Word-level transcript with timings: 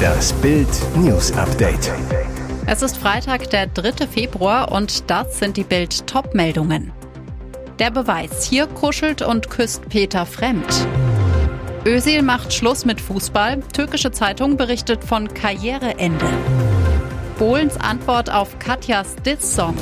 Das 0.00 0.32
Bild 0.34 0.68
News 0.96 1.32
Update. 1.32 1.92
Es 2.66 2.82
ist 2.82 2.96
Freitag, 2.96 3.50
der 3.50 3.66
3. 3.66 4.06
Februar 4.06 4.72
und 4.72 5.10
das 5.10 5.38
sind 5.38 5.56
die 5.56 5.64
Bild 5.64 6.06
Top-Meldungen. 6.06 6.92
Der 7.78 7.90
Beweis. 7.90 8.44
Hier 8.44 8.66
kuschelt 8.66 9.22
und 9.22 9.50
küsst 9.50 9.88
Peter 9.88 10.26
fremd. 10.26 10.86
Özil 11.86 12.22
macht 12.22 12.52
Schluss 12.52 12.84
mit 12.84 13.00
Fußball. 13.00 13.60
Türkische 13.72 14.12
Zeitung 14.12 14.56
berichtet 14.56 15.02
von 15.02 15.32
Karriereende. 15.32 16.26
Bohlens 17.38 17.78
Antwort 17.78 18.30
auf 18.30 18.58
Katjas 18.58 19.16
Diss-Song. 19.24 19.74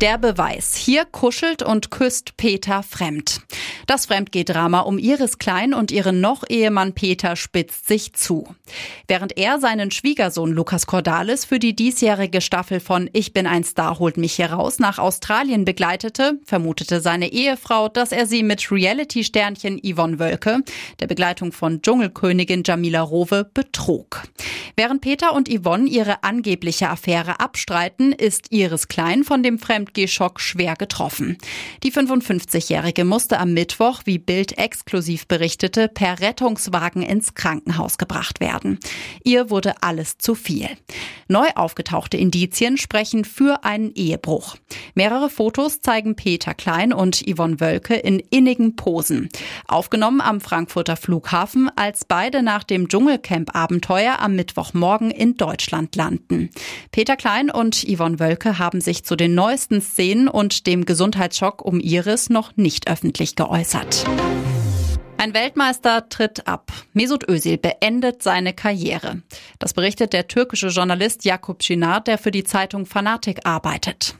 Der 0.00 0.16
Beweis. 0.16 0.76
Hier 0.76 1.04
kuschelt 1.04 1.62
und 1.62 1.90
küsst 1.90 2.38
Peter 2.38 2.82
fremd. 2.82 3.42
Das 3.86 4.06
Fremdgehdrama 4.06 4.80
um 4.80 4.96
Iris 4.96 5.36
Klein 5.36 5.74
und 5.74 5.90
ihren 5.90 6.22
Noch-Ehemann 6.22 6.94
Peter 6.94 7.36
spitzt 7.36 7.86
sich 7.86 8.14
zu. 8.14 8.46
Während 9.08 9.36
er 9.36 9.58
seinen 9.58 9.90
Schwiegersohn 9.90 10.52
Lukas 10.52 10.86
Cordalis 10.86 11.44
für 11.44 11.58
die 11.58 11.76
diesjährige 11.76 12.40
Staffel 12.40 12.80
von 12.80 13.10
Ich 13.12 13.34
bin 13.34 13.46
ein 13.46 13.62
Star 13.62 13.98
holt 13.98 14.16
mich 14.16 14.32
hier 14.32 14.52
raus 14.52 14.78
nach 14.78 14.98
Australien 14.98 15.66
begleitete, 15.66 16.38
vermutete 16.44 17.02
seine 17.02 17.30
Ehefrau, 17.30 17.88
dass 17.88 18.12
er 18.12 18.24
sie 18.24 18.42
mit 18.42 18.72
Reality-Sternchen 18.72 19.82
Yvonne 19.84 20.18
Wölke, 20.18 20.60
der 21.00 21.08
Begleitung 21.08 21.52
von 21.52 21.82
Dschungelkönigin 21.82 22.62
Jamila 22.64 23.02
Rowe, 23.02 23.50
betrog. 23.52 24.22
Während 24.76 25.02
Peter 25.02 25.34
und 25.34 25.50
Yvonne 25.50 25.88
ihre 25.88 26.22
angebliche 26.22 26.88
Affäre 26.88 27.40
abstreiten, 27.40 28.12
ist 28.12 28.50
Iris 28.50 28.88
Klein 28.88 29.24
von 29.24 29.42
dem 29.42 29.58
Fremdgehschock 29.90 30.40
schwer 30.40 30.76
getroffen. 30.76 31.38
Die 31.82 31.92
55-Jährige 31.92 33.04
musste 33.04 33.38
am 33.38 33.52
Mittwoch 33.52 33.90
Mittwoch, 33.90 34.02
wie 34.04 34.18
Bild 34.18 34.58
exklusiv 34.58 35.26
berichtete, 35.26 35.88
per 35.88 36.20
Rettungswagen 36.20 37.02
ins 37.02 37.34
Krankenhaus 37.34 37.98
gebracht 37.98 38.40
werden. 38.40 38.78
Ihr 39.24 39.50
wurde 39.50 39.82
alles 39.82 40.18
zu 40.18 40.34
viel. 40.34 40.68
Neu 41.28 41.46
aufgetauchte 41.54 42.16
Indizien 42.16 42.76
sprechen 42.76 43.24
für 43.24 43.64
einen 43.64 43.92
Ehebruch. 43.94 44.56
Mehrere 44.94 45.30
Fotos 45.30 45.80
zeigen 45.80 46.16
Peter 46.16 46.54
Klein 46.54 46.92
und 46.92 47.22
Yvonne 47.26 47.60
Wölke 47.60 47.94
in 47.94 48.18
innigen 48.18 48.76
Posen. 48.76 49.28
Aufgenommen 49.66 50.20
am 50.20 50.40
Frankfurter 50.40 50.96
Flughafen, 50.96 51.70
als 51.76 52.04
beide 52.04 52.42
nach 52.42 52.64
dem 52.64 52.88
Dschungelcamp-Abenteuer 52.88 54.18
am 54.18 54.36
Mittwochmorgen 54.36 55.10
in 55.10 55.36
Deutschland 55.36 55.96
landen. 55.96 56.50
Peter 56.90 57.16
Klein 57.16 57.50
und 57.50 57.86
Yvonne 57.86 58.18
Wölke 58.18 58.58
haben 58.58 58.80
sich 58.80 59.04
zu 59.04 59.16
den 59.16 59.34
neuesten 59.34 59.79
Szenen 59.80 60.28
und 60.28 60.66
dem 60.66 60.84
Gesundheitsschock 60.84 61.64
um 61.64 61.80
Iris 61.80 62.30
noch 62.30 62.56
nicht 62.56 62.88
öffentlich 62.88 63.36
geäußert 63.36 63.50
geäußert. 63.50 64.04
Ein 65.18 65.34
Weltmeister 65.34 66.08
tritt 66.08 66.46
ab. 66.46 66.72
Mesut 66.94 67.28
Özil 67.28 67.58
beendet 67.58 68.22
seine 68.22 68.54
Karriere. 68.54 69.20
Das 69.58 69.74
berichtet 69.74 70.14
der 70.14 70.28
türkische 70.28 70.68
Journalist 70.68 71.26
Jakub 71.26 71.62
Cinar, 71.62 72.00
der 72.00 72.16
für 72.16 72.30
die 72.30 72.44
Zeitung 72.44 72.86
Fanatik 72.86 73.40
arbeitet. 73.44 74.16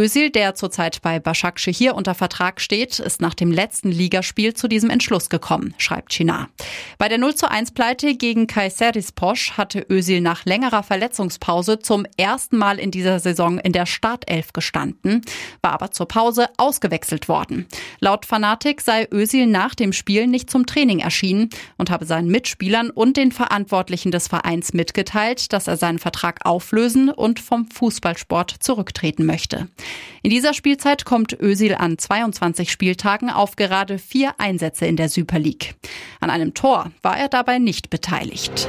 Özil, 0.00 0.30
der 0.30 0.54
zurzeit 0.54 1.02
bei 1.02 1.20
Başakşehir 1.20 1.92
unter 1.92 2.14
Vertrag 2.14 2.62
steht, 2.62 2.98
ist 3.00 3.20
nach 3.20 3.34
dem 3.34 3.52
letzten 3.52 3.90
Ligaspiel 3.90 4.54
zu 4.54 4.66
diesem 4.66 4.88
Entschluss 4.88 5.28
gekommen, 5.28 5.74
schreibt 5.76 6.14
Chinar. 6.14 6.48
Bei 6.96 7.10
der 7.10 7.18
0 7.18 7.34
zu 7.34 7.50
1 7.50 7.72
Pleite 7.72 8.14
gegen 8.14 8.46
Kayserispor 8.46 9.34
hatte 9.58 9.84
Özil 9.90 10.22
nach 10.22 10.46
längerer 10.46 10.82
Verletzungspause 10.82 11.80
zum 11.80 12.06
ersten 12.16 12.56
Mal 12.56 12.78
in 12.78 12.90
dieser 12.90 13.20
Saison 13.20 13.58
in 13.58 13.74
der 13.74 13.84
Startelf 13.84 14.54
gestanden, 14.54 15.20
war 15.60 15.72
aber 15.72 15.90
zur 15.90 16.08
Pause 16.08 16.48
ausgewechselt 16.56 17.28
worden. 17.28 17.68
Laut 17.98 18.24
Fanatik 18.24 18.80
sei 18.80 19.06
Özil 19.12 19.46
nach 19.46 19.74
dem 19.74 19.92
Spiel 19.92 20.26
nicht 20.26 20.48
zum 20.48 20.64
Training 20.64 21.00
erschienen 21.00 21.50
und 21.76 21.90
habe 21.90 22.06
seinen 22.06 22.30
Mitspielern 22.30 22.88
und 22.88 23.18
den 23.18 23.32
Verantwortlichen 23.32 24.12
des 24.12 24.28
Vereins 24.28 24.72
mitgeteilt, 24.72 25.52
dass 25.52 25.66
er 25.66 25.76
seinen 25.76 25.98
Vertrag 25.98 26.46
auflösen 26.46 27.10
und 27.10 27.38
vom 27.38 27.66
Fußballsport 27.70 28.50
zurücktreten 28.60 29.26
möchte. 29.26 29.68
In 30.22 30.30
dieser 30.30 30.52
Spielzeit 30.54 31.04
kommt 31.04 31.38
Özil 31.40 31.74
an 31.74 31.96
22 31.96 32.70
Spieltagen 32.70 33.30
auf 33.30 33.56
gerade 33.56 33.98
vier 33.98 34.34
Einsätze 34.38 34.86
in 34.86 34.96
der 34.96 35.08
Super 35.08 35.38
League. 35.38 35.74
An 36.20 36.30
einem 36.30 36.54
Tor 36.54 36.90
war 37.02 37.16
er 37.18 37.28
dabei 37.28 37.58
nicht 37.58 37.90
beteiligt. 37.90 38.68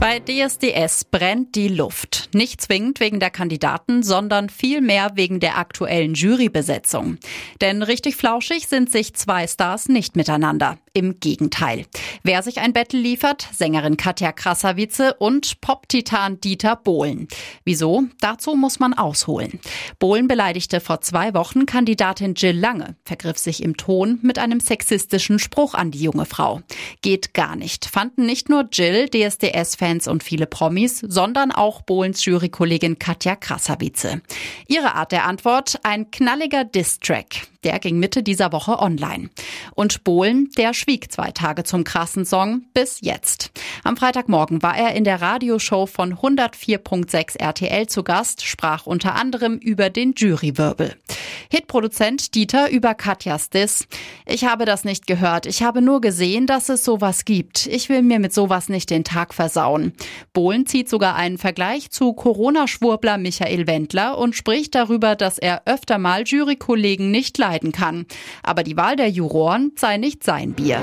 Bei 0.00 0.18
DSDS 0.18 1.04
brennt 1.04 1.54
die 1.56 1.68
Luft. 1.68 2.30
Nicht 2.32 2.62
zwingend 2.62 3.00
wegen 3.00 3.20
der 3.20 3.28
Kandidaten, 3.28 4.02
sondern 4.02 4.48
vielmehr 4.48 5.10
wegen 5.14 5.40
der 5.40 5.58
aktuellen 5.58 6.14
Jurybesetzung. 6.14 7.18
Denn 7.60 7.82
richtig 7.82 8.16
flauschig 8.16 8.66
sind 8.66 8.90
sich 8.90 9.12
zwei 9.12 9.46
Stars 9.46 9.90
nicht 9.90 10.16
miteinander. 10.16 10.78
Im 10.92 11.20
Gegenteil. 11.20 11.86
Wer 12.24 12.42
sich 12.42 12.58
ein 12.58 12.72
Battle 12.72 12.98
liefert, 12.98 13.46
Sängerin 13.52 13.96
Katja 13.96 14.32
Krassavice 14.32 15.14
und 15.18 15.60
Pop-Titan 15.60 16.40
Dieter 16.40 16.74
Bohlen. 16.74 17.28
Wieso? 17.64 18.04
Dazu 18.20 18.56
muss 18.56 18.80
man 18.80 18.94
ausholen. 18.94 19.60
Bohlen 20.00 20.26
beleidigte 20.26 20.80
vor 20.80 21.00
zwei 21.00 21.32
Wochen 21.34 21.64
Kandidatin 21.64 22.34
Jill 22.34 22.58
Lange, 22.58 22.96
vergriff 23.04 23.38
sich 23.38 23.62
im 23.62 23.76
Ton 23.76 24.18
mit 24.22 24.40
einem 24.40 24.58
sexistischen 24.58 25.38
Spruch 25.38 25.74
an 25.74 25.92
die 25.92 26.02
junge 26.02 26.26
Frau. 26.26 26.60
Geht 27.02 27.34
gar 27.34 27.54
nicht, 27.54 27.86
fanden 27.86 28.26
nicht 28.26 28.48
nur 28.48 28.68
Jill, 28.72 29.08
DSDS-Fans 29.08 29.89
und 29.98 30.22
viele 30.22 30.46
Promis, 30.46 31.00
sondern 31.00 31.52
auch 31.52 31.82
Bohlens 31.82 32.24
Jurykollegin 32.24 32.98
Katja 32.98 33.36
Krassavice. 33.36 34.18
Ihre 34.68 34.94
Art 34.94 35.12
der 35.12 35.26
Antwort? 35.26 35.78
Ein 35.82 36.10
knalliger 36.10 36.64
Diss-Track. 36.64 37.48
Der 37.62 37.78
ging 37.78 37.98
Mitte 37.98 38.22
dieser 38.22 38.52
Woche 38.52 38.78
online. 38.78 39.28
Und 39.74 40.02
Bohlen, 40.02 40.50
der 40.56 40.72
schwieg 40.72 41.12
zwei 41.12 41.30
Tage 41.30 41.62
zum 41.64 41.84
krassen 41.84 42.24
Song 42.24 42.62
bis 42.72 43.00
jetzt. 43.02 43.50
Am 43.84 43.98
Freitagmorgen 43.98 44.62
war 44.62 44.76
er 44.76 44.94
in 44.94 45.04
der 45.04 45.20
Radioshow 45.20 45.86
von 45.86 46.14
104.6 46.14 47.38
RTL 47.38 47.86
zu 47.86 48.02
Gast, 48.02 48.46
sprach 48.46 48.86
unter 48.86 49.14
anderem 49.14 49.58
über 49.58 49.90
den 49.90 50.14
Jurywirbel. 50.16 50.96
Hitproduzent 51.50 52.34
Dieter 52.34 52.70
über 52.70 52.94
Katjas 52.94 53.50
Diss. 53.50 53.86
Ich 54.24 54.44
habe 54.44 54.64
das 54.64 54.84
nicht 54.84 55.06
gehört. 55.06 55.44
Ich 55.44 55.62
habe 55.62 55.82
nur 55.82 56.00
gesehen, 56.00 56.46
dass 56.46 56.70
es 56.70 56.84
sowas 56.84 57.26
gibt. 57.26 57.66
Ich 57.66 57.90
will 57.90 58.02
mir 58.02 58.20
mit 58.20 58.32
sowas 58.32 58.68
nicht 58.70 58.88
den 58.88 59.04
Tag 59.04 59.34
versauen. 59.34 59.79
Bohlen 60.32 60.66
zieht 60.66 60.88
sogar 60.88 61.16
einen 61.16 61.38
Vergleich 61.38 61.90
zu 61.90 62.12
Corona-Schwurbler 62.12 63.18
Michael 63.18 63.66
Wendler 63.66 64.18
und 64.18 64.34
spricht 64.34 64.74
darüber, 64.74 65.16
dass 65.16 65.38
er 65.38 65.62
öfter 65.66 65.98
mal 65.98 66.24
Jurykollegen 66.24 67.10
nicht 67.10 67.38
leiden 67.38 67.72
kann. 67.72 68.06
Aber 68.42 68.62
die 68.62 68.76
Wahl 68.76 68.96
der 68.96 69.08
Juroren 69.08 69.72
sei 69.76 69.96
nicht 69.96 70.24
sein 70.24 70.52
Bier. 70.52 70.80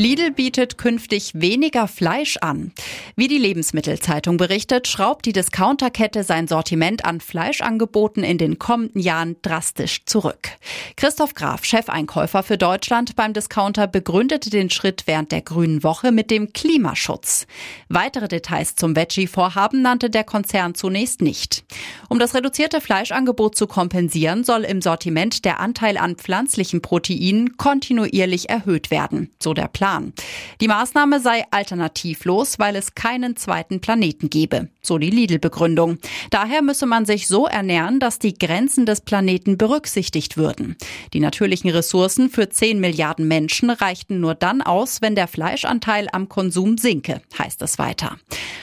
Lidl 0.00 0.30
bietet 0.30 0.78
künftig 0.78 1.32
weniger 1.34 1.88
Fleisch 1.88 2.36
an. 2.36 2.70
Wie 3.16 3.26
die 3.26 3.36
Lebensmittelzeitung 3.36 4.36
berichtet, 4.36 4.86
schraubt 4.86 5.26
die 5.26 5.32
Discounterkette 5.32 6.22
sein 6.22 6.46
Sortiment 6.46 7.04
an 7.04 7.20
Fleischangeboten 7.20 8.22
in 8.22 8.38
den 8.38 8.60
kommenden 8.60 9.00
Jahren 9.02 9.34
drastisch 9.42 10.04
zurück. 10.04 10.50
Christoph 10.94 11.34
Graf, 11.34 11.64
Chefeinkäufer 11.64 12.44
für 12.44 12.56
Deutschland 12.56 13.16
beim 13.16 13.32
Discounter, 13.32 13.88
begründete 13.88 14.50
den 14.50 14.70
Schritt 14.70 15.02
während 15.06 15.32
der 15.32 15.42
Grünen 15.42 15.82
Woche 15.82 16.12
mit 16.12 16.30
dem 16.30 16.52
Klimaschutz. 16.52 17.48
Weitere 17.88 18.28
Details 18.28 18.76
zum 18.76 18.94
Veggie-Vorhaben 18.94 19.82
nannte 19.82 20.10
der 20.10 20.22
Konzern 20.22 20.76
zunächst 20.76 21.22
nicht. 21.22 21.64
Um 22.08 22.20
das 22.20 22.36
reduzierte 22.36 22.80
Fleischangebot 22.80 23.56
zu 23.56 23.66
kompensieren, 23.66 24.44
soll 24.44 24.62
im 24.62 24.80
Sortiment 24.80 25.44
der 25.44 25.58
Anteil 25.58 25.98
an 25.98 26.14
pflanzlichen 26.14 26.82
Proteinen 26.82 27.56
kontinuierlich 27.56 28.48
erhöht 28.48 28.92
werden, 28.92 29.32
so 29.42 29.54
der 29.54 29.66
Plan. 29.66 29.87
Plan. 29.88 30.12
Die 30.60 30.68
Maßnahme 30.68 31.18
sei 31.18 31.44
alternativlos, 31.50 32.58
weil 32.58 32.76
es 32.76 32.94
keinen 32.94 33.36
zweiten 33.36 33.80
Planeten 33.80 34.28
gebe, 34.28 34.68
so 34.82 34.98
die 34.98 35.08
Lidl-Begründung. 35.08 35.96
Daher 36.28 36.60
müsse 36.60 36.84
man 36.84 37.06
sich 37.06 37.26
so 37.26 37.46
ernähren, 37.46 37.98
dass 37.98 38.18
die 38.18 38.34
Grenzen 38.34 38.84
des 38.84 39.00
Planeten 39.00 39.56
berücksichtigt 39.56 40.36
würden. 40.36 40.76
Die 41.14 41.20
natürlichen 41.20 41.70
Ressourcen 41.70 42.28
für 42.28 42.50
10 42.50 42.80
Milliarden 42.80 43.26
Menschen 43.28 43.70
reichten 43.70 44.20
nur 44.20 44.34
dann 44.34 44.60
aus, 44.60 45.00
wenn 45.00 45.14
der 45.14 45.26
Fleischanteil 45.26 46.08
am 46.12 46.28
Konsum 46.28 46.76
sinke, 46.76 47.22
heißt 47.38 47.62
es 47.62 47.78
weiter. 47.78 48.18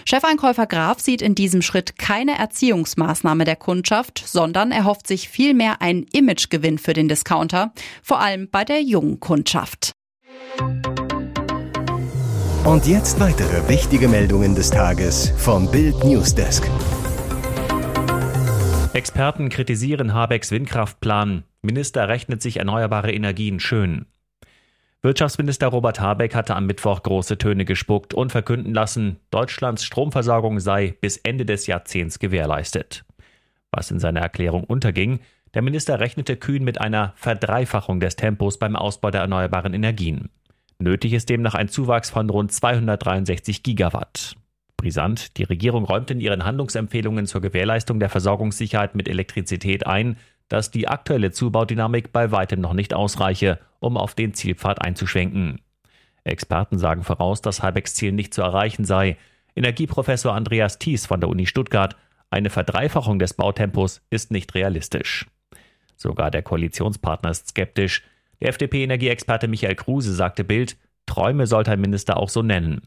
Chefeinkäufer 0.05 0.67
Graf 0.67 0.99
sieht 0.99 1.23
in 1.23 1.33
diesem 1.33 1.63
Schritt 1.63 1.97
keine 1.97 2.37
Erziehungsmaßnahme 2.37 3.45
der 3.45 3.55
Kundschaft, 3.55 4.23
sondern 4.23 4.71
erhofft 4.71 5.07
sich 5.07 5.27
vielmehr 5.27 5.81
einen 5.81 6.05
Imagegewinn 6.13 6.77
für 6.77 6.93
den 6.93 7.07
Discounter, 7.07 7.73
vor 8.03 8.19
allem 8.19 8.47
bei 8.51 8.63
der 8.63 8.83
jungen 8.83 9.19
Kundschaft. 9.19 9.95
Und 12.65 12.87
jetzt 12.87 13.19
weitere 13.19 13.69
wichtige 13.69 14.07
Meldungen 14.07 14.55
des 14.55 14.71
Tages 14.71 15.29
vom 15.37 15.69
Bild 15.69 16.03
Newsdesk. 16.03 16.67
Experten 18.93 19.49
kritisieren 19.49 20.15
Habecks 20.15 20.49
Windkraftplan. 20.49 21.43
Minister 21.61 22.09
rechnet 22.09 22.41
sich 22.41 22.57
erneuerbare 22.57 23.11
Energien 23.13 23.59
schön. 23.59 24.07
Wirtschaftsminister 25.03 25.67
Robert 25.67 25.99
Habeck 25.99 26.33
hatte 26.33 26.55
am 26.55 26.65
Mittwoch 26.65 27.03
große 27.03 27.37
Töne 27.37 27.65
gespuckt 27.65 28.15
und 28.15 28.31
verkünden 28.31 28.73
lassen, 28.73 29.17
Deutschlands 29.29 29.85
Stromversorgung 29.85 30.59
sei 30.59 30.95
bis 31.01 31.17
Ende 31.17 31.45
des 31.45 31.67
Jahrzehnts 31.67 32.17
gewährleistet. 32.17 33.05
Was 33.69 33.91
in 33.91 33.99
seiner 33.99 34.21
Erklärung 34.21 34.63
unterging, 34.63 35.19
der 35.53 35.61
Minister 35.61 35.99
rechnete 35.99 36.35
kühn 36.35 36.63
mit 36.63 36.81
einer 36.81 37.13
Verdreifachung 37.15 37.99
des 37.99 38.15
Tempos 38.15 38.57
beim 38.57 38.75
Ausbau 38.75 39.11
der 39.11 39.21
erneuerbaren 39.21 39.75
Energien. 39.75 40.31
Nötig 40.79 41.13
ist 41.13 41.29
demnach 41.29 41.55
ein 41.55 41.69
Zuwachs 41.69 42.09
von 42.09 42.29
rund 42.29 42.51
263 42.51 43.63
Gigawatt. 43.63 44.35
Brisant, 44.77 45.37
die 45.37 45.43
Regierung 45.43 45.85
räumt 45.85 46.11
in 46.11 46.19
ihren 46.19 46.43
Handlungsempfehlungen 46.43 47.25
zur 47.27 47.41
Gewährleistung 47.41 47.99
der 47.99 48.09
Versorgungssicherheit 48.09 48.93
mit 48.93 49.07
Elektrizität 49.07 49.87
ein, 49.87 50.17
dass 50.49 50.71
die 50.71 50.87
aktuelle 50.87 51.31
Zubaudynamik 51.31 52.11
bei 52.11 52.31
weitem 52.31 52.61
noch 52.61 52.73
nicht 52.73 52.93
ausreiche, 52.93 53.59
um 53.79 53.97
auf 53.97 54.13
den 54.13 54.33
Zielpfad 54.33 54.81
einzuschwenken. 54.81 55.61
Experten 56.23 56.77
sagen 56.77 57.03
voraus, 57.03 57.41
dass 57.41 57.63
Habecks 57.63 57.95
Ziel 57.95 58.11
nicht 58.11 58.33
zu 58.33 58.41
erreichen 58.41 58.83
sei. 58.83 59.17
Energieprofessor 59.55 60.33
Andreas 60.33 60.79
Thies 60.79 61.05
von 61.05 61.19
der 61.19 61.29
Uni 61.29 61.45
Stuttgart, 61.45 61.95
eine 62.29 62.49
Verdreifachung 62.49 63.19
des 63.19 63.33
Bautempos 63.33 64.01
ist 64.09 64.31
nicht 64.31 64.55
realistisch. 64.55 65.25
Sogar 65.95 66.31
der 66.31 66.41
Koalitionspartner 66.41 67.31
ist 67.31 67.49
skeptisch. 67.49 68.03
Der 68.41 68.49
FDP-Energieexperte 68.49 69.47
Michael 69.47 69.75
Kruse 69.75 70.13
sagte 70.13 70.43
Bild, 70.43 70.77
Träume 71.05 71.47
sollte 71.47 71.71
ein 71.71 71.81
Minister 71.81 72.17
auch 72.17 72.29
so 72.29 72.41
nennen. 72.41 72.81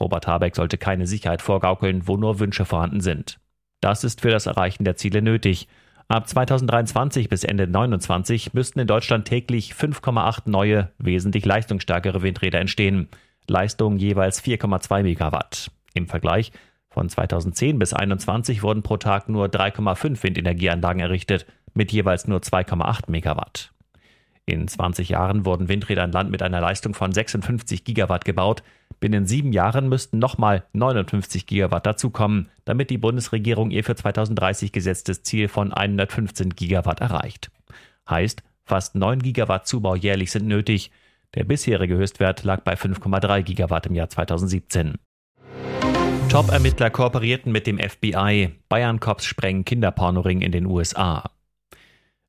Robert 0.00 0.26
Habeck 0.26 0.56
sollte 0.56 0.78
keine 0.78 1.06
Sicherheit 1.06 1.42
vorgaukeln, 1.42 2.06
wo 2.06 2.16
nur 2.16 2.38
Wünsche 2.40 2.64
vorhanden 2.64 3.00
sind. 3.00 3.38
Das 3.80 4.04
ist 4.04 4.20
für 4.20 4.30
das 4.30 4.46
Erreichen 4.46 4.84
der 4.84 4.96
Ziele 4.96 5.22
nötig. 5.22 5.68
Ab 6.08 6.28
2023 6.28 7.28
bis 7.28 7.44
Ende 7.44 7.64
2029 7.64 8.54
müssten 8.54 8.80
in 8.80 8.86
Deutschland 8.86 9.26
täglich 9.26 9.72
5,8 9.72 10.42
neue, 10.46 10.90
wesentlich 10.98 11.44
leistungsstärkere 11.44 12.22
Windräder 12.22 12.60
entstehen. 12.60 13.08
Leistung 13.46 13.98
jeweils 13.98 14.42
4,2 14.42 15.02
Megawatt. 15.02 15.70
Im 15.94 16.06
Vergleich 16.06 16.52
von 16.90 17.08
2010 17.08 17.78
bis 17.78 17.90
2021 17.90 18.62
wurden 18.62 18.82
pro 18.82 18.96
Tag 18.96 19.28
nur 19.28 19.46
3,5 19.46 20.22
Windenergieanlagen 20.22 21.00
errichtet, 21.00 21.46
mit 21.74 21.92
jeweils 21.92 22.26
nur 22.26 22.40
2,8 22.40 23.10
Megawatt. 23.10 23.72
In 24.48 24.66
20 24.66 25.10
Jahren 25.10 25.44
wurden 25.44 25.68
Windräder 25.68 26.04
an 26.04 26.12
Land 26.12 26.30
mit 26.30 26.42
einer 26.42 26.62
Leistung 26.62 26.94
von 26.94 27.12
56 27.12 27.84
Gigawatt 27.84 28.24
gebaut. 28.24 28.62
Binnen 28.98 29.26
sieben 29.26 29.52
Jahren 29.52 29.90
müssten 29.90 30.18
nochmal 30.18 30.64
59 30.72 31.44
Gigawatt 31.44 31.84
dazukommen, 31.84 32.48
damit 32.64 32.88
die 32.88 32.96
Bundesregierung 32.96 33.70
ihr 33.70 33.84
für 33.84 33.94
2030 33.94 34.72
gesetztes 34.72 35.22
Ziel 35.22 35.48
von 35.48 35.74
115 35.74 36.56
Gigawatt 36.56 37.00
erreicht. 37.00 37.50
Heißt, 38.08 38.42
fast 38.64 38.94
9 38.94 39.18
Gigawatt 39.18 39.66
Zubau 39.66 39.94
jährlich 39.94 40.30
sind 40.30 40.46
nötig. 40.46 40.92
Der 41.34 41.44
bisherige 41.44 41.96
Höchstwert 41.96 42.42
lag 42.42 42.62
bei 42.62 42.72
5,3 42.72 43.42
Gigawatt 43.42 43.84
im 43.84 43.96
Jahr 43.96 44.08
2017. 44.08 44.94
Top-Ermittler 46.30 46.88
kooperierten 46.88 47.52
mit 47.52 47.66
dem 47.66 47.78
FBI. 47.78 48.54
Bayern-Cops 48.70 49.26
sprengen 49.26 49.66
Kinderpornoring 49.66 50.40
in 50.40 50.52
den 50.52 50.64
USA. 50.64 51.24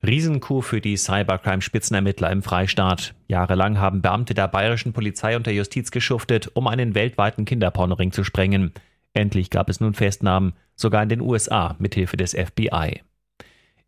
Riesenkuh 0.05 0.61
für 0.61 0.79
die 0.79 0.95
Cybercrime-Spitzenermittler 0.95 2.31
im 2.31 2.41
Freistaat. 2.41 3.15
Jahrelang 3.27 3.79
haben 3.79 4.01
Beamte 4.01 4.33
der 4.33 4.47
bayerischen 4.47 4.93
Polizei 4.93 5.35
und 5.35 5.45
der 5.45 5.53
Justiz 5.53 5.91
geschuftet, 5.91 6.49
um 6.53 6.67
einen 6.67 6.95
weltweiten 6.95 7.43
Kinderpornoring 7.43 8.13
zu 8.13 8.23
sprengen. 8.23 8.71
Endlich 9.13 9.49
gab 9.49 9.69
es 9.69 9.81
nun 9.81 9.93
Festnahmen, 9.93 10.53
sogar 10.75 11.03
in 11.03 11.09
den 11.09 11.19
USA, 11.19 11.75
mithilfe 11.79 12.15
des 12.15 12.33
FBI. 12.33 13.01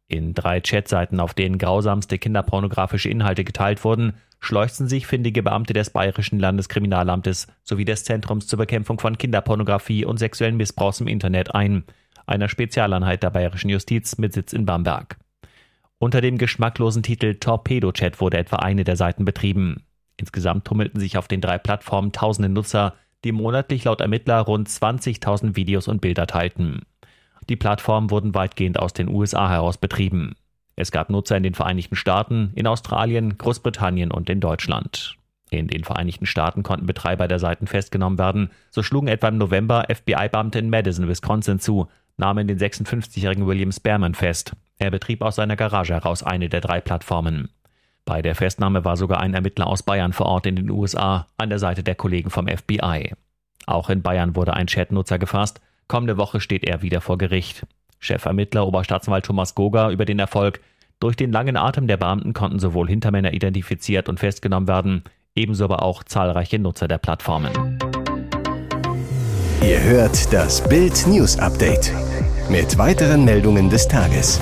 In 0.09 0.33
drei 0.33 0.59
Chatseiten, 0.59 1.21
auf 1.21 1.33
denen 1.33 1.57
grausamste 1.57 2.17
kinderpornografische 2.17 3.07
Inhalte 3.07 3.45
geteilt 3.45 3.85
wurden, 3.85 4.15
schleuchten 4.41 4.89
sich 4.89 5.07
findige 5.07 5.43
Beamte 5.43 5.71
des 5.71 5.91
Bayerischen 5.91 6.39
Landeskriminalamtes 6.39 7.47
sowie 7.63 7.85
des 7.85 8.03
Zentrums 8.03 8.47
zur 8.47 8.59
Bekämpfung 8.59 8.99
von 8.99 9.17
Kinderpornografie 9.17 10.03
und 10.03 10.17
sexuellen 10.17 10.57
Missbrauchs 10.57 10.99
im 10.99 11.07
Internet 11.07 11.55
ein, 11.55 11.85
einer 12.25 12.49
Spezialeinheit 12.49 13.23
der 13.23 13.29
bayerischen 13.29 13.69
Justiz 13.69 14.17
mit 14.17 14.33
Sitz 14.33 14.51
in 14.51 14.65
Bamberg. 14.65 15.15
Unter 16.01 16.19
dem 16.19 16.39
geschmacklosen 16.39 17.03
Titel 17.03 17.35
Torpedo 17.35 17.91
Chat 17.91 18.19
wurde 18.19 18.39
etwa 18.39 18.55
eine 18.55 18.83
der 18.83 18.95
Seiten 18.95 19.23
betrieben. 19.23 19.83
Insgesamt 20.17 20.65
tummelten 20.65 20.99
sich 20.99 21.15
auf 21.15 21.27
den 21.27 21.41
drei 21.41 21.59
Plattformen 21.59 22.11
tausende 22.11 22.49
Nutzer, 22.49 22.95
die 23.23 23.31
monatlich 23.31 23.83
laut 23.83 24.01
Ermittler 24.01 24.39
rund 24.39 24.67
20.000 24.67 25.55
Videos 25.55 25.87
und 25.87 26.01
Bilder 26.01 26.25
teilten. 26.25 26.81
Die 27.49 27.55
Plattformen 27.55 28.09
wurden 28.09 28.33
weitgehend 28.33 28.79
aus 28.79 28.93
den 28.93 29.09
USA 29.09 29.47
heraus 29.47 29.77
betrieben. 29.77 30.33
Es 30.75 30.89
gab 30.89 31.11
Nutzer 31.11 31.37
in 31.37 31.43
den 31.43 31.53
Vereinigten 31.53 31.95
Staaten, 31.95 32.51
in 32.55 32.65
Australien, 32.65 33.37
Großbritannien 33.37 34.09
und 34.09 34.27
in 34.27 34.39
Deutschland. 34.39 35.17
In 35.51 35.67
den 35.67 35.83
Vereinigten 35.83 36.25
Staaten 36.25 36.63
konnten 36.63 36.87
Betreiber 36.87 37.27
der 37.27 37.37
Seiten 37.37 37.67
festgenommen 37.67 38.17
werden. 38.17 38.49
So 38.71 38.81
schlugen 38.81 39.07
etwa 39.07 39.27
im 39.27 39.37
November 39.37 39.85
FBI-Beamte 39.87 40.57
in 40.57 40.71
Madison, 40.71 41.07
Wisconsin 41.07 41.59
zu, 41.59 41.89
nahmen 42.17 42.47
den 42.47 42.57
56-jährigen 42.57 43.45
William 43.45 43.71
Spearman 43.71 44.15
fest. 44.15 44.55
Er 44.81 44.89
betrieb 44.89 45.21
aus 45.21 45.35
seiner 45.35 45.55
Garage 45.55 45.93
heraus 45.93 46.23
eine 46.23 46.49
der 46.49 46.59
drei 46.59 46.81
Plattformen. 46.81 47.49
Bei 48.03 48.23
der 48.23 48.33
Festnahme 48.33 48.83
war 48.83 48.97
sogar 48.97 49.19
ein 49.19 49.35
Ermittler 49.35 49.67
aus 49.67 49.83
Bayern 49.83 50.11
vor 50.11 50.25
Ort 50.25 50.47
in 50.47 50.55
den 50.55 50.71
USA 50.71 51.27
an 51.37 51.49
der 51.49 51.59
Seite 51.59 51.83
der 51.83 51.93
Kollegen 51.93 52.31
vom 52.31 52.47
FBI. 52.47 53.13
Auch 53.67 53.91
in 53.91 54.01
Bayern 54.01 54.35
wurde 54.35 54.55
ein 54.55 54.65
Chatnutzer 54.65 55.19
gefasst. 55.19 55.61
Kommende 55.87 56.17
Woche 56.17 56.41
steht 56.41 56.63
er 56.63 56.81
wieder 56.81 56.99
vor 56.99 57.19
Gericht. 57.19 57.63
Chefermittler 57.99 58.65
Oberstaatsanwalt 58.65 59.23
Thomas 59.23 59.53
Goga 59.53 59.91
über 59.91 60.05
den 60.05 60.17
Erfolg. 60.17 60.61
Durch 60.99 61.15
den 61.15 61.31
langen 61.31 61.57
Atem 61.57 61.85
der 61.85 61.97
Beamten 61.97 62.33
konnten 62.33 62.57
sowohl 62.57 62.87
Hintermänner 62.87 63.33
identifiziert 63.33 64.09
und 64.09 64.19
festgenommen 64.19 64.67
werden, 64.67 65.03
ebenso 65.35 65.65
aber 65.65 65.83
auch 65.83 66.03
zahlreiche 66.03 66.57
Nutzer 66.57 66.87
der 66.87 66.97
Plattformen. 66.97 67.77
Ihr 69.61 69.79
hört 69.83 70.33
das 70.33 70.67
Bild 70.67 71.05
News 71.05 71.37
Update 71.37 71.93
mit 72.49 72.79
weiteren 72.79 73.23
Meldungen 73.25 73.69
des 73.69 73.87
Tages. 73.87 74.41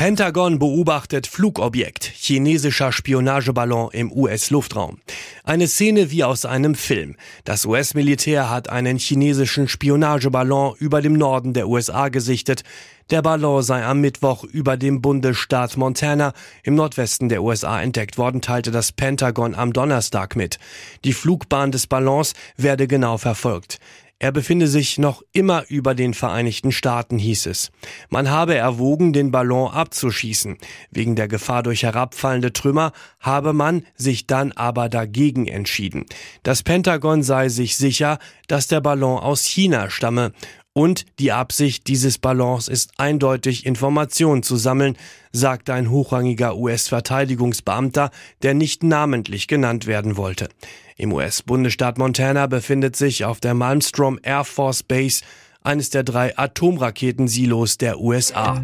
Pentagon 0.00 0.58
beobachtet 0.58 1.26
Flugobjekt, 1.26 2.04
chinesischer 2.04 2.90
Spionageballon 2.90 3.90
im 3.92 4.10
US-Luftraum. 4.10 4.96
Eine 5.44 5.68
Szene 5.68 6.10
wie 6.10 6.24
aus 6.24 6.46
einem 6.46 6.74
Film. 6.74 7.16
Das 7.44 7.66
US-Militär 7.66 8.48
hat 8.48 8.70
einen 8.70 8.98
chinesischen 8.98 9.68
Spionageballon 9.68 10.74
über 10.78 11.02
dem 11.02 11.12
Norden 11.12 11.52
der 11.52 11.68
USA 11.68 12.08
gesichtet. 12.08 12.62
Der 13.10 13.20
Ballon 13.20 13.62
sei 13.62 13.84
am 13.84 14.00
Mittwoch 14.00 14.42
über 14.44 14.78
dem 14.78 15.02
Bundesstaat 15.02 15.76
Montana 15.76 16.32
im 16.62 16.76
Nordwesten 16.76 17.28
der 17.28 17.42
USA 17.42 17.82
entdeckt 17.82 18.16
worden, 18.16 18.40
teilte 18.40 18.70
das 18.70 18.92
Pentagon 18.92 19.54
am 19.54 19.74
Donnerstag 19.74 20.34
mit. 20.34 20.58
Die 21.04 21.12
Flugbahn 21.12 21.72
des 21.72 21.86
Ballons 21.86 22.32
werde 22.56 22.86
genau 22.86 23.18
verfolgt. 23.18 23.78
Er 24.22 24.32
befinde 24.32 24.68
sich 24.68 24.98
noch 24.98 25.22
immer 25.32 25.64
über 25.70 25.94
den 25.94 26.12
Vereinigten 26.12 26.72
Staaten, 26.72 27.18
hieß 27.18 27.46
es. 27.46 27.70
Man 28.10 28.28
habe 28.28 28.54
erwogen, 28.54 29.14
den 29.14 29.30
Ballon 29.30 29.72
abzuschießen. 29.72 30.58
Wegen 30.90 31.16
der 31.16 31.26
Gefahr 31.26 31.62
durch 31.62 31.84
herabfallende 31.84 32.52
Trümmer 32.52 32.92
habe 33.18 33.54
man 33.54 33.86
sich 33.96 34.26
dann 34.26 34.52
aber 34.52 34.90
dagegen 34.90 35.46
entschieden. 35.46 36.04
Das 36.42 36.62
Pentagon 36.62 37.22
sei 37.22 37.48
sich 37.48 37.78
sicher, 37.78 38.18
dass 38.46 38.66
der 38.66 38.82
Ballon 38.82 39.18
aus 39.18 39.46
China 39.46 39.88
stamme 39.88 40.32
und 40.72 41.04
die 41.18 41.32
Absicht 41.32 41.88
dieses 41.88 42.18
Ballons 42.18 42.68
ist 42.68 42.92
eindeutig, 42.96 43.66
Informationen 43.66 44.42
zu 44.42 44.56
sammeln, 44.56 44.96
sagte 45.32 45.74
ein 45.74 45.90
hochrangiger 45.90 46.56
US-Verteidigungsbeamter, 46.56 48.10
der 48.42 48.54
nicht 48.54 48.82
namentlich 48.82 49.48
genannt 49.48 49.86
werden 49.86 50.16
wollte. 50.16 50.48
Im 50.96 51.12
US-Bundesstaat 51.12 51.98
Montana 51.98 52.46
befindet 52.46 52.94
sich 52.94 53.24
auf 53.24 53.40
der 53.40 53.54
Malmstrom 53.54 54.20
Air 54.22 54.44
Force 54.44 54.82
Base 54.82 55.22
eines 55.62 55.90
der 55.90 56.04
drei 56.04 56.36
Atomraketensilos 56.38 57.78
der 57.78 58.00
USA. 58.00 58.62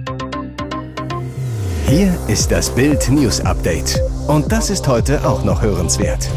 Hier 1.88 2.18
ist 2.28 2.50
das 2.50 2.74
Bild 2.74 3.08
News 3.10 3.40
Update. 3.40 4.00
Und 4.26 4.50
das 4.50 4.70
ist 4.70 4.88
heute 4.88 5.26
auch 5.26 5.44
noch 5.44 5.62
hörenswert. 5.62 6.28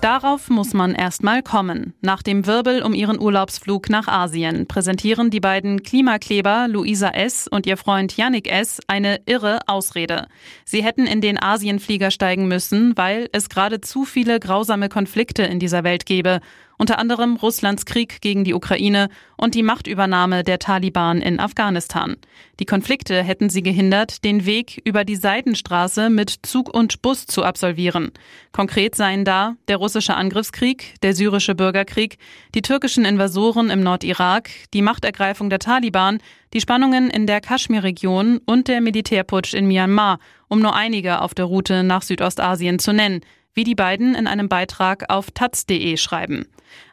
Darauf 0.00 0.48
muss 0.48 0.72
man 0.72 0.94
erstmal 0.94 1.42
kommen. 1.42 1.92
Nach 2.00 2.22
dem 2.22 2.46
Wirbel 2.46 2.82
um 2.82 2.94
ihren 2.94 3.20
Urlaubsflug 3.20 3.90
nach 3.90 4.08
Asien 4.08 4.66
präsentieren 4.66 5.28
die 5.28 5.40
beiden 5.40 5.82
Klimakleber 5.82 6.68
Luisa 6.68 7.10
S. 7.10 7.46
und 7.46 7.66
ihr 7.66 7.76
Freund 7.76 8.16
Yannick 8.16 8.50
S. 8.50 8.80
eine 8.86 9.20
irre 9.26 9.58
Ausrede. 9.66 10.26
Sie 10.64 10.82
hätten 10.82 11.06
in 11.06 11.20
den 11.20 11.40
Asienflieger 11.42 12.10
steigen 12.10 12.48
müssen, 12.48 12.96
weil 12.96 13.28
es 13.32 13.50
gerade 13.50 13.82
zu 13.82 14.06
viele 14.06 14.40
grausame 14.40 14.88
Konflikte 14.88 15.42
in 15.42 15.58
dieser 15.58 15.84
Welt 15.84 16.06
gebe 16.06 16.40
unter 16.80 16.98
anderem 16.98 17.36
Russlands 17.36 17.84
Krieg 17.84 18.22
gegen 18.22 18.42
die 18.42 18.54
Ukraine 18.54 19.10
und 19.36 19.54
die 19.54 19.62
Machtübernahme 19.62 20.44
der 20.44 20.58
Taliban 20.58 21.20
in 21.20 21.38
Afghanistan. 21.38 22.16
Die 22.58 22.64
Konflikte 22.64 23.22
hätten 23.22 23.50
sie 23.50 23.62
gehindert, 23.62 24.24
den 24.24 24.46
Weg 24.46 24.80
über 24.86 25.04
die 25.04 25.16
Seidenstraße 25.16 26.08
mit 26.08 26.34
Zug 26.42 26.74
und 26.74 27.02
Bus 27.02 27.26
zu 27.26 27.44
absolvieren. 27.44 28.12
Konkret 28.52 28.94
seien 28.94 29.26
da 29.26 29.56
der 29.68 29.76
russische 29.76 30.14
Angriffskrieg, 30.14 30.94
der 31.02 31.14
syrische 31.14 31.54
Bürgerkrieg, 31.54 32.16
die 32.54 32.62
türkischen 32.62 33.04
Invasoren 33.04 33.68
im 33.68 33.82
Nordirak, 33.82 34.48
die 34.72 34.80
Machtergreifung 34.80 35.50
der 35.50 35.58
Taliban, 35.58 36.16
die 36.54 36.62
Spannungen 36.62 37.10
in 37.10 37.26
der 37.26 37.42
Kaschmir-Region 37.42 38.40
und 38.46 38.68
der 38.68 38.80
Militärputsch 38.80 39.52
in 39.52 39.68
Myanmar, 39.68 40.18
um 40.48 40.60
nur 40.60 40.74
einige 40.74 41.20
auf 41.20 41.34
der 41.34 41.44
Route 41.44 41.82
nach 41.82 42.00
Südostasien 42.00 42.78
zu 42.78 42.94
nennen 42.94 43.20
wie 43.54 43.64
die 43.64 43.74
beiden 43.74 44.14
in 44.14 44.26
einem 44.26 44.48
Beitrag 44.48 45.04
auf 45.08 45.30
taz.de 45.30 45.96
schreiben. 45.96 46.46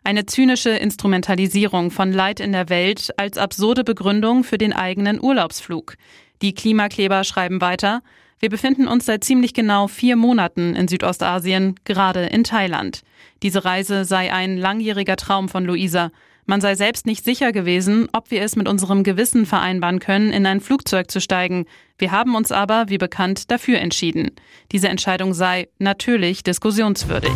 Eine 0.03 0.25
zynische 0.25 0.71
Instrumentalisierung 0.71 1.91
von 1.91 2.11
Leid 2.11 2.39
in 2.39 2.51
der 2.51 2.69
Welt 2.69 3.11
als 3.17 3.37
absurde 3.37 3.83
Begründung 3.83 4.43
für 4.43 4.57
den 4.57 4.73
eigenen 4.73 5.21
Urlaubsflug. 5.21 5.95
Die 6.41 6.53
Klimakleber 6.53 7.23
schreiben 7.23 7.61
weiter, 7.61 8.01
Wir 8.39 8.49
befinden 8.49 8.87
uns 8.87 9.05
seit 9.05 9.23
ziemlich 9.23 9.53
genau 9.53 9.87
vier 9.87 10.15
Monaten 10.15 10.75
in 10.75 10.87
Südostasien, 10.87 11.75
gerade 11.85 12.25
in 12.25 12.43
Thailand. 12.43 13.01
Diese 13.41 13.65
Reise 13.65 14.05
sei 14.05 14.31
ein 14.31 14.57
langjähriger 14.57 15.15
Traum 15.15 15.49
von 15.49 15.65
Luisa. 15.65 16.11
Man 16.49 16.61
sei 16.61 16.75
selbst 16.75 17.05
nicht 17.05 17.25
sicher 17.25 17.51
gewesen, 17.51 18.07
ob 18.13 18.31
wir 18.31 18.41
es 18.41 18.55
mit 18.55 18.69
unserem 18.69 19.03
Gewissen 19.03 19.45
vereinbaren 19.45 19.99
können, 19.99 20.31
in 20.31 20.45
ein 20.45 20.61
Flugzeug 20.61 21.11
zu 21.11 21.19
steigen. 21.19 21.65
Wir 21.97 22.11
haben 22.11 22.35
uns 22.35 22.53
aber, 22.53 22.85
wie 22.87 22.97
bekannt, 22.97 23.51
dafür 23.51 23.79
entschieden. 23.79 24.31
Diese 24.71 24.87
Entscheidung 24.87 25.33
sei 25.33 25.67
natürlich 25.77 26.43
diskussionswürdig. 26.43 27.33